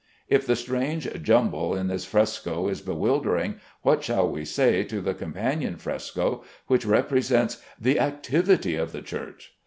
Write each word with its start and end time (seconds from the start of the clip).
If 0.27 0.47
the 0.47 0.55
strange 0.55 1.07
jumble 1.21 1.75
in 1.75 1.85
this 1.85 2.05
fresco 2.05 2.67
is 2.69 2.81
bewildering, 2.81 3.59
what 3.83 4.03
shall 4.03 4.27
we 4.27 4.45
say 4.45 4.83
to 4.85 4.99
the 4.99 5.13
companion 5.13 5.75
fresco 5.77 6.43
which 6.65 6.87
represents 6.87 7.61
"the 7.79 7.99
activity 7.99 8.73
of 8.77 8.93
the 8.93 9.03
Church"? 9.03 9.53